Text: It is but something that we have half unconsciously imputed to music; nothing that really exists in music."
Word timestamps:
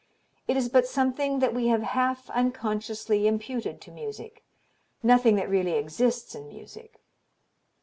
It 0.47 0.57
is 0.57 0.67
but 0.67 0.87
something 0.87 1.37
that 1.41 1.53
we 1.53 1.67
have 1.67 1.83
half 1.83 2.27
unconsciously 2.31 3.27
imputed 3.27 3.79
to 3.81 3.91
music; 3.91 4.43
nothing 5.03 5.35
that 5.35 5.47
really 5.47 5.73
exists 5.73 6.33
in 6.33 6.47
music." 6.47 7.01